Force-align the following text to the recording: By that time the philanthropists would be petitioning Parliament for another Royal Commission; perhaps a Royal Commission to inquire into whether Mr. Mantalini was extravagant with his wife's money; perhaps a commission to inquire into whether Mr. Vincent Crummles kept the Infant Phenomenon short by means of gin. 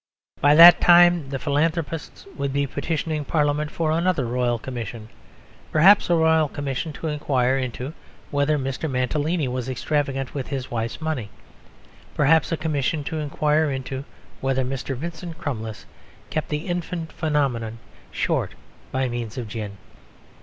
By 0.41 0.55
that 0.55 0.81
time 0.81 1.29
the 1.29 1.37
philanthropists 1.37 2.25
would 2.35 2.51
be 2.51 2.65
petitioning 2.65 3.23
Parliament 3.23 3.69
for 3.69 3.91
another 3.91 4.25
Royal 4.25 4.57
Commission; 4.57 5.09
perhaps 5.71 6.09
a 6.09 6.15
Royal 6.15 6.47
Commission 6.47 6.91
to 6.93 7.07
inquire 7.07 7.55
into 7.55 7.93
whether 8.31 8.57
Mr. 8.57 8.89
Mantalini 8.89 9.47
was 9.47 9.69
extravagant 9.69 10.33
with 10.33 10.47
his 10.47 10.71
wife's 10.71 11.01
money; 11.01 11.29
perhaps 12.15 12.51
a 12.51 12.57
commission 12.57 13.03
to 13.03 13.19
inquire 13.19 13.69
into 13.69 14.03
whether 14.39 14.63
Mr. 14.65 14.95
Vincent 14.97 15.37
Crummles 15.37 15.85
kept 16.31 16.49
the 16.49 16.65
Infant 16.67 17.11
Phenomenon 17.13 17.77
short 18.09 18.55
by 18.91 19.07
means 19.07 19.37
of 19.37 19.47
gin. 19.47 19.77